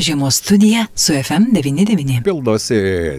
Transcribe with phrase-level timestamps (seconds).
[0.00, 2.24] Žiemos studija su FM99.
[2.24, 2.74] Pildosi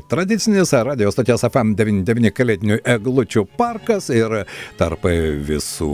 [0.10, 4.36] tradicinis radio stoties FM99 kalėdinių eglučių parkas ir
[4.78, 5.08] tarp
[5.48, 5.90] visų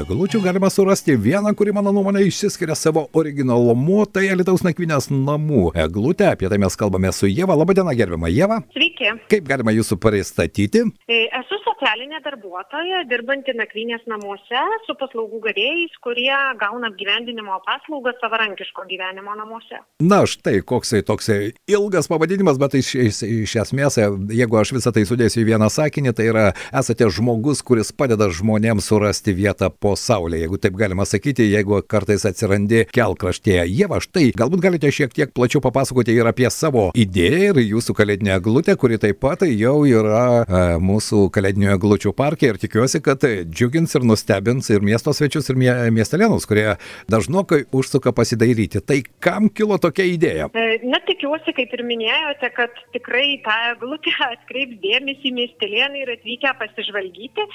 [0.00, 6.32] eglučių galima surasti vieną, kuri mano nuomonė išsiskiria savo originalumu, tai Alitaus nakvinės namų eglutė.
[6.32, 7.54] Apie tai mes kalbame su Jėva.
[7.54, 8.58] Labadiena, gerbiama Jėva.
[8.74, 9.14] Sveiki.
[9.30, 10.82] Kaip galima jūsų pristatyti?
[11.06, 18.84] E, Esu socialinė darbuotoja, dirbanti nakvynės namuose su paslaugų gavėjais, kurie gauna apgyvendinimo paslaugas savarankiško
[18.90, 19.80] gyvenimo namuose.
[20.02, 25.04] Na, štai koksai toksai ilgas pavadinimas, bet iš, iš, iš esmės, jeigu aš visą tai
[25.08, 30.44] sudėsiu į vieną sakinį, tai yra esate žmogus, kuris padeda žmonėms surasti vietą po saulė,
[30.44, 33.66] jeigu taip galima sakyti, jeigu kartais atsirandi kelkraštėje.
[33.74, 38.36] Jėva, štai, galbūt galite šiek tiek plačiau papasakoti ir apie savo idėją ir jūsų kalėdinę
[38.38, 41.26] eglutę, kuri taip pat jau yra e, mūsų
[41.64, 46.46] kalėdinių eglučių parke ir tikiuosi, kad džiugins ir nustebins ir miesto svečius, ir mie, miestelėnus,
[46.46, 46.76] kurie
[47.08, 48.82] dažnokai užsuka pasidairyti.
[48.84, 50.50] Tai kam kilo tokia idėja?
[50.54, 56.52] E, Na, tikiuosi, kaip ir minėjote, kad tikrai tą eglutę atkreips dėmesį miestelėnai ir atvykę
[56.60, 57.46] pasižvalgyti.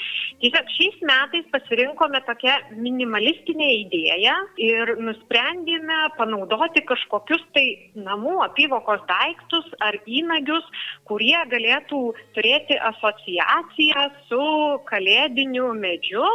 [0.41, 4.35] Tiesiog šiais metais pasirinkome tokią minimalistinę idėją
[4.66, 7.66] ir nusprendėme panaudoti kažkokius tai
[7.99, 10.66] namų apyvokos daiktus ar įnagius,
[11.09, 12.01] kurie galėtų
[12.38, 13.98] turėti asociaciją
[14.30, 14.44] su
[14.89, 16.25] kalėdiniu medžiu.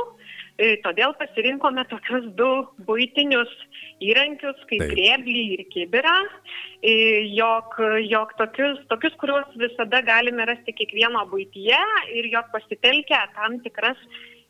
[0.55, 2.51] E, Todėl pasirinkome tokius du
[2.87, 3.51] būtinius
[4.05, 6.15] įrankius, kaip grėblį ir kibirą,
[6.83, 6.95] e,
[7.35, 7.75] jog,
[8.07, 11.81] jog tokius, tokius, kuriuos visada galime rasti kiekvieno būtyje
[12.19, 13.99] ir jog pasitelkę tam tikras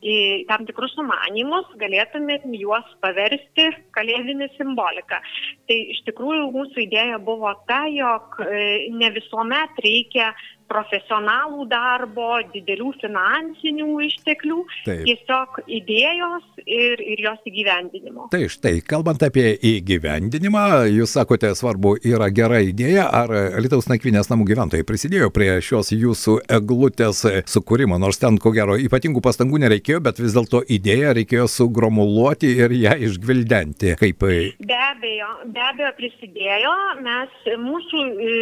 [0.04, 5.20] į tam tikrus sumanimus galėtumėm juos paversti kalėdinį simboliką.
[5.68, 10.34] Tai iš tikrųjų mūsų idėja buvo ta, jog e, ne visuomet reikia
[10.70, 15.04] profesionalų darbo, didelių finansinių išteklių, Taip.
[15.06, 18.28] tiesiog idėjos ir, ir jos įgyvendinimo.
[18.32, 24.48] Tai štai, kalbant apie įgyvendinimą, jūs sakote, svarbu yra gera idėja, ar Lietuvos nakvinės namų
[24.50, 30.20] gyventojai prisidėjo prie šios jūsų eglutės sukūrimo, nors ten ko gero ypatingų pastangų nereikėjo, bet
[30.22, 33.94] vis dėlto idėją reikėjo sugromuluoti ir ją išgvildenti.
[34.00, 36.72] Kaip Be abejo, be abejo prisidėjo,
[37.04, 38.36] mes, mūsų e,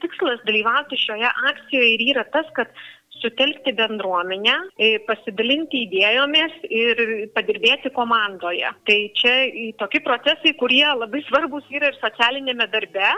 [0.00, 2.72] tikslas dalyvauti šioje akcijoje ir yra tas, kad
[3.20, 7.02] sutelkti bendruomenę, e, pasidalinti idėjomis ir
[7.36, 8.70] padirbėti komandoje.
[8.88, 9.34] Tai čia
[9.80, 13.10] tokie procesai, kurie labai svarbus yra ir socialinėme darbe,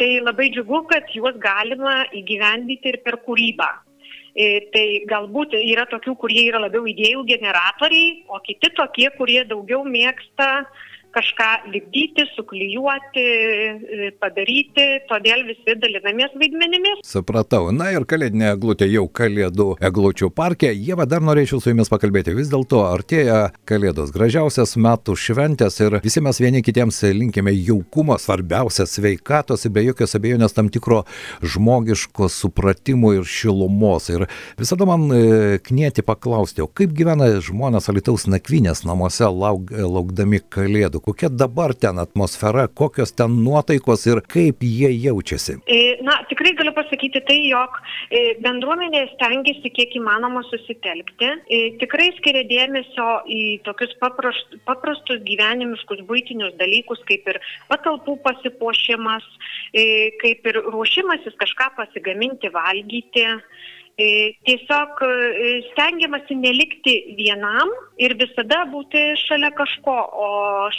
[0.00, 3.70] tai labai džiugu, kad juos galima įgyvendyti ir per kūrybą.
[4.34, 9.82] E, Tai galbūt yra tokių, kurie yra labiau idėjų generatoriai, o kiti tokie, kurie daugiau
[9.84, 10.66] mėgsta
[11.14, 17.02] kažką lipdyti, suklyjuoti, e, padaryti, todėl visi dalinamės vaidmenimis.
[17.06, 17.70] Supratau.
[17.74, 20.70] Na ir kalėdinė eglutė jau kalėdų eglučių parke.
[20.70, 22.34] Jėva, dar norėčiau su jumis pakalbėti.
[22.36, 28.86] Vis dėlto artėja kalėdos, gražiausias metų šventės ir visi mes vieni kitiems linkime jaukumo, svarbiausia
[28.88, 31.02] sveikatos ir be jokios abejonės tam tikro
[31.42, 34.10] žmogiško supratimo ir šilumos.
[34.12, 34.26] Ir
[34.60, 40.99] visada man e, knieti paklausti, o kaip gyvena žmonės Alitaus nakvinės namuose lauk, laukdami kalėdų,
[41.04, 45.60] kokia dabar ten atmosfera, kokios ten nuotaikos ir kaip jie jaučiasi.
[45.66, 47.76] E, Na, tikrai galiu pasakyti tai, jog
[48.08, 51.28] e, bendruomenė stengiasi kiek įmanoma susitelkti.
[51.44, 59.26] E, Tikrai skiria dėmesio į tokius paprastus gyvenimiškus būtinius dalykus, kaip ir patalpų pasipuošimas,
[59.74, 59.84] e,
[60.22, 63.28] kaip ir ruošimasis kažką pasigaminti, valgyti.
[63.98, 64.06] E,
[64.46, 69.96] Tiesiog e, stengiamasi nelikti vienam ir visada būti šalia kažko,
[70.26, 70.28] o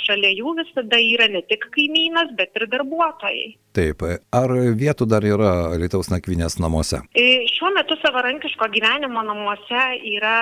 [0.04, 3.52] šalia jų visada yra ne tik kaimynas, bet ir darbuotojai.
[3.72, 4.04] Taip,
[4.36, 7.00] ar vietų dar yra Lietuvos nakvinės namuose?
[7.16, 10.36] Šiuo metu savarankiško gyvenimo namuose yra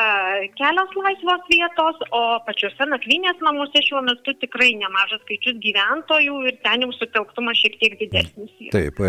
[0.57, 6.85] kelios laisvos vietos, o pačiuose nakvynės namuose šiuo metu tikrai nemažas skaičius gyventojų ir ten
[6.85, 8.49] jau sutelktumas šiek tiek didesnis.
[8.73, 9.01] Taip,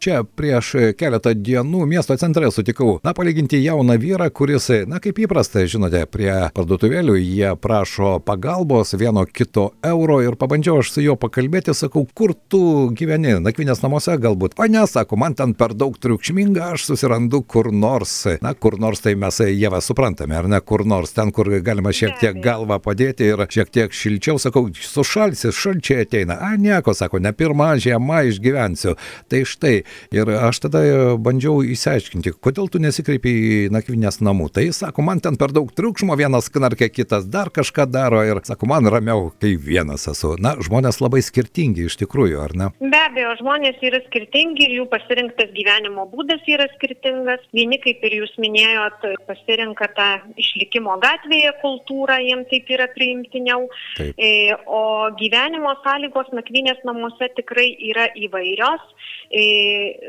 [0.00, 5.66] čia prieš keletą dienų miesto centre sutikau, na, palyginti jauną vyrą, kuris, na, kaip įprasta,
[5.68, 11.74] žinote, prie parduotuvėlių jie prašo pagalbos vieno kito euro ir pabandžiau aš su juo pakalbėti,
[11.76, 12.62] sakau, kur tu
[12.96, 14.58] gyveni, nakvinės namuose galbūt.
[14.60, 18.12] O ne, sako, man ten per daug triukšminga, aš susirandu kur nors,
[18.44, 22.18] na, kur nors tai mes Jėvą suprantame, ar ne, kur nors, ten, kur galima šiek
[22.20, 26.36] tiek galvą padėti ir šiek tiek šilčiau, sakau, sušalsi, šalčiai ateina.
[26.44, 28.96] A, nieko, sako, ne pirmą žiemą išgyvensiu.
[29.32, 29.76] Tai štai,
[30.12, 30.84] ir aš tada
[31.22, 35.70] bandžiau įsiaiškinti, kodėl tu nesi pasikreipia į nakvinės namų, tai sako, man ten per daug
[35.70, 40.34] triukšmo, vienas knarkia, kitas dar kažką daro ir sako, man ramiau, kai vienas esu.
[40.42, 42.70] Na, žmonės labai skirtingi iš tikrųjų, ar ne?
[42.80, 47.44] Be abejo, žmonės yra skirtingi ir jų pasirinktas gyvenimo būdas yra skirtingas.
[47.56, 53.68] Vieni, kaip ir jūs minėjot, pasirinka tą išlikimo gatvėje kultūrą, jiems taip yra priimtiniau.
[53.96, 54.14] Taip.
[54.18, 58.84] E, o gyvenimo sąlygos nakvinės namuose tikrai yra įvairios.
[59.30, 59.42] E,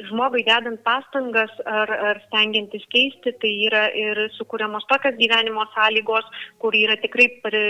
[0.09, 6.27] žmogui dedant pastangas ar, ar stengiantis keisti, tai yra ir sukūriamos tokios gyvenimo sąlygos,
[6.61, 7.63] kur yra tikrai pri,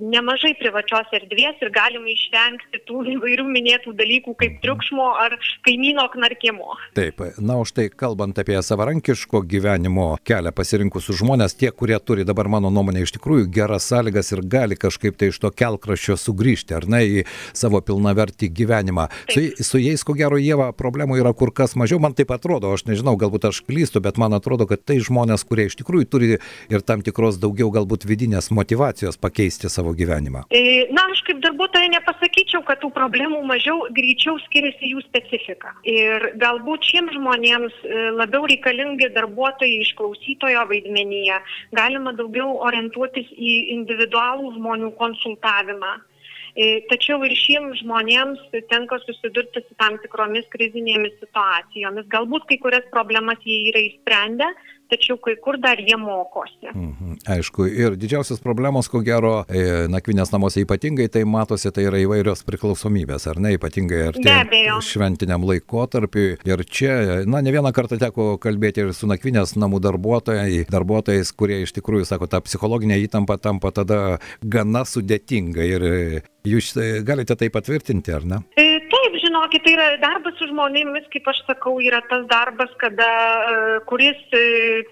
[0.00, 6.76] nemažai privačios erdvės ir galima išvengti tų įvairių minėtų dalykų kaip triukšmo ar kaimyno knarkimo.
[6.96, 12.50] Taip, na už tai kalbant apie savarankiško gyvenimo kelią pasirinkusius žmonės, tie, kurie turi dabar
[12.52, 16.88] mano nuomonė iš tikrųjų geras sąlygas ir gali kažkaip tai iš to kelkraščio sugrįžti ar
[16.90, 17.24] ne į
[17.56, 19.08] savo pilnavertį gyvenimą.
[19.32, 22.86] Su, su jais, ko gero, Jėva, problemų yra kur kas mažiau, man taip atrodo, aš
[22.88, 26.84] nežinau, galbūt aš klystu, bet man atrodo, kad tai žmonės, kurie iš tikrųjų turi ir
[26.86, 30.44] tam tikros daugiau galbūt vidinės motivacijos pakeisti savo gyvenimą.
[30.54, 35.74] E, na, aš kaip darbuotoja nepasakyčiau, kad tų problemų mažiau, greičiau skiriasi jų specifika.
[35.86, 41.38] Ir galbūt šiems žmonėms e, labiau reikalingi darbuotojai išklausytojo vaidmenyje,
[41.78, 45.94] galima daugiau orientuotis į individualų žmonių konsultavimą.
[46.54, 52.10] E, tačiau ir šiems žmonėms tenka susidurti su tam tikromis krizinėmis situacijomis.
[52.10, 54.50] Galbūt kai kurias problemas jie yra įsprendę,
[54.92, 56.70] tačiau kai kur dar jie mokosi.
[56.72, 62.00] Mhm, aišku, ir didžiausias problemos, ko gero, e, nakvinės namuose ypatingai tai matosi, tai yra
[62.02, 66.38] įvairios priklausomybės, ar ne, ypatingai artėjant šventiniam laikotarpiui.
[66.44, 71.62] Ir čia, na, ne vieną kartą teko kalbėti ir su nakvinės namų darbuotojai, darbuotojais, kurie
[71.64, 75.88] iš tikrųjų, sako, ta psichologinė įtampa tampa tada gana sudėtinga ir
[76.44, 76.74] jūs
[77.06, 78.42] galite tai patvirtinti, ar ne?
[78.60, 83.08] E, taip, žinokit, tai yra darbas su žmonėmis, kaip aš sakau, yra tas darbas, kada,
[83.50, 84.20] e, kuris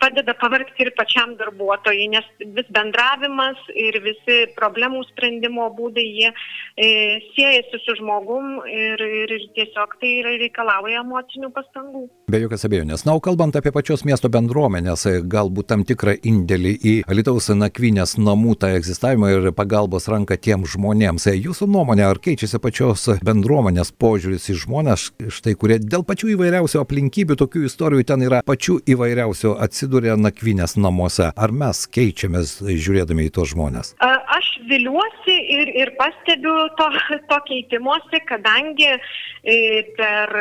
[0.00, 6.88] padeda pavargti ir pačiam darbuotojui, nes vis bendravimas ir visi problemų sprendimo būdai, jie e,
[7.36, 12.08] siejasi su žmogum ir, ir, ir tiesiog tai reikalauja emocinių pastangų.
[12.32, 13.06] Be jokios abejonės.
[13.06, 18.56] Na, o kalbant apie pačios miesto bendruomenės, galbūt tam tikrą indėlį į Alitaus nakvynės namų
[18.62, 21.28] tą egzistavimą ir pagalbos ranką tiem žmonėms.
[21.30, 25.08] Jūsų nuomonė, ar keičiasi pačios bendruomenės požiūris į žmonės,
[25.38, 31.32] štai kurie dėl pačių įvairiausių aplinkybių, tokių istorijų ten yra pačių įvairiausių atsiduria nakvinės namuose.
[31.36, 33.94] Ar mes keičiamės žiūrėdami į tuos žmonės?
[34.02, 36.88] Aš viliuosi ir, ir pastebiu to,
[37.30, 39.56] to keitimuose, kadangi e,
[39.98, 40.32] per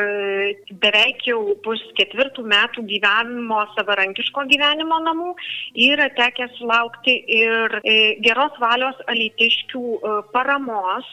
[0.82, 5.32] beveik jau bus ketvirtų metų gyvenimo savarankiško gyvenimo namų
[5.88, 11.08] yra tekę sulaukti ir e, geros valios alitiškių e, paramos,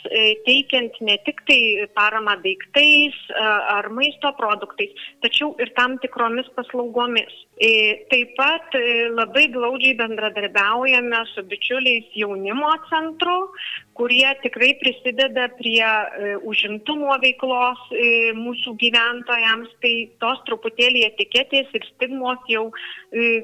[0.48, 1.60] teikiant ne tik tai
[1.98, 2.38] paramą
[2.74, 3.18] daiktais
[3.70, 7.34] ar maisto produktais, tačiau ir tam tikromis paslaugomis.
[7.60, 13.36] Taip pat e, labai glaudžiai bendradarbiaujame su bičiuliais jaunimo centru,
[14.00, 19.76] kurie tikrai prisideda prie e, užimtumo veiklos e, mūsų gyventojams.
[19.84, 22.70] Tai tos truputėlį etiketės ir stigmos jau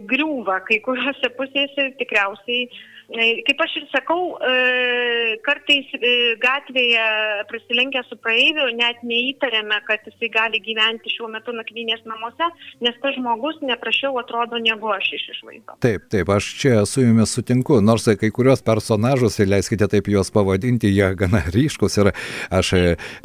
[0.07, 2.69] griūva, kai kuriuose pusėse tikriausiai
[3.05, 7.03] E, kaip aš ir sakau, e, kartais e, gatvėje
[7.51, 12.47] prasilenkę su praeiviu net neįtarėme, kad jisai gali gyventi šiuo metu nakvynės namuose,
[12.81, 13.61] nes tas žmogus
[14.05, 15.75] neprašiau atrodo negu aš iš išvaizdo.
[15.79, 20.87] Taip, taip, aš čia su jumis sutinku, nors kai kurios personažus, leiskite taip juos pavadinti,
[20.87, 22.11] jie gana ryškus ir
[22.49, 22.73] aš,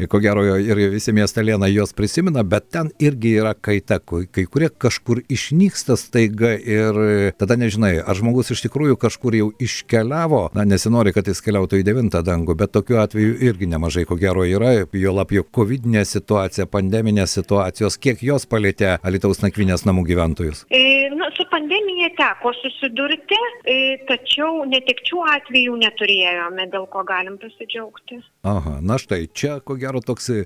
[0.08, 5.22] ko gero, ir visi miestelėna juos prisimena, bet ten irgi yra kaita, kai kurie kažkur
[5.28, 11.12] išnyksta staiga ir tada nežinai, ar žmogus iš tikrųjų kažkur jau iš iškeliavo, na nesinori,
[11.14, 15.14] kad jis keliautų į devintą dangų, bet tokiu atveju irgi nemažai ko gero yra, jo
[15.14, 20.64] lapio COVID situacija, pandeminės situacijos, kiek jos palėtė Alitaus nakvinės namų gyventojus?
[20.70, 28.20] E, na, su pandemija teko susidurti, e, tačiau netikčių atvejų neturėjome, dėl ko galim pasidžiaugti.
[28.46, 30.44] Aha, na štai, čia ko gero toks e,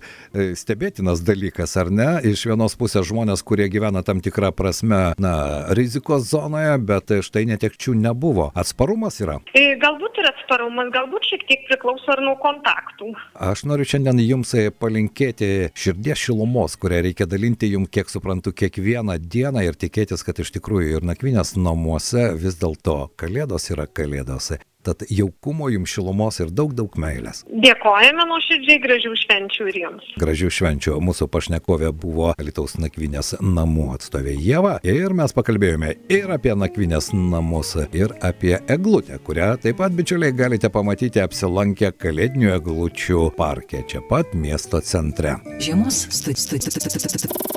[0.57, 2.09] stebėtinas dalykas, ar ne?
[2.33, 5.35] Iš vienos pusės žmonės, kurie gyvena tam tikrą prasme, na,
[5.77, 8.49] rizikos zonoje, bet štai netekčių nebuvo.
[8.57, 9.43] Atsparumas yra?
[9.85, 13.13] Galbūt ir atsparumas, galbūt šiek tiek priklauso ir nuo kontaktų.
[13.35, 19.65] Aš noriu šiandien jums palinkėti širdies šilumos, kurią reikia dalinti jums, kiek suprantu, kiekvieną dieną
[19.67, 24.55] ir tikėtis, kad iš tikrųjų ir nakvinės namuose vis dėlto kalėdos yra kalėdos.
[24.85, 27.43] Tad jaukumo jums šilumos ir daug, daug meilės.
[27.49, 30.11] Dėkojame nuoširdžiai, gražių švenčių ir jums.
[30.21, 30.99] Gražių švenčių.
[31.05, 34.77] Mūsų pašnekovė buvo Lietuvos nakvinės namų atstovė Jėva.
[34.85, 40.71] Ir mes pakalbėjome ir apie nakvinės namus, ir apie eglutę, kurią taip pat, bičiuliai, galite
[40.73, 45.39] pamatyti apsilankę Kalėdinių eglučių parke, čia pat miesto centre.
[45.65, 46.05] Žiemos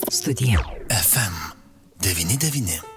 [0.10, 0.63] studija.
[0.88, 1.36] FM
[2.03, 2.97] 99.